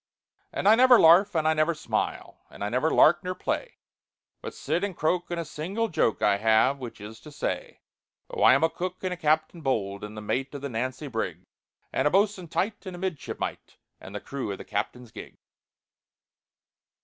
"And 0.51 0.67
I 0.67 0.73
never 0.73 0.97
larf, 0.99 1.35
and 1.35 1.47
I 1.47 1.53
never 1.53 1.75
smile, 1.75 2.39
And 2.49 2.63
I 2.63 2.69
never 2.69 2.89
lark 2.89 3.23
or 3.23 3.35
play, 3.35 3.77
But 4.41 4.55
sit 4.55 4.83
and 4.83 4.97
croak, 4.97 5.29
and 5.29 5.39
a 5.39 5.45
single 5.45 5.89
joke 5.89 6.23
I 6.23 6.37
have, 6.37 6.79
which 6.79 6.99
is 6.99 7.19
to 7.19 7.31
say: 7.31 7.81
"Oh, 8.27 8.41
I 8.41 8.55
am 8.55 8.63
a 8.63 8.69
cook 8.71 9.03
and 9.03 9.13
a 9.13 9.15
captain 9.15 9.61
bold, 9.61 10.03
And 10.03 10.17
the 10.17 10.19
mate 10.21 10.55
of 10.55 10.61
the 10.61 10.69
Nancy 10.69 11.07
brig, 11.07 11.45
And 11.93 12.07
a 12.07 12.09
bos'un 12.09 12.47
tight, 12.47 12.83
and 12.87 12.95
a 12.95 12.99
midshipmite, 12.99 13.77
And 13.99 14.15
the 14.15 14.19
crew 14.19 14.51
of 14.51 14.57
the 14.57 14.65
captain's 14.65 15.11
gig." 15.11 15.37